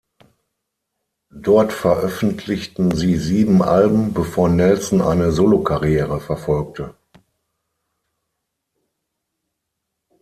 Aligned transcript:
Dort 1.29 1.71
veröffentlichten 1.71 2.89
sie 2.95 3.17
sieben 3.17 3.61
Alben, 3.61 4.13
bevor 4.15 4.49
Nelson 4.49 4.99
eine 4.99 5.31
Solokarriere 5.31 6.19
verfolgte. 6.19 6.95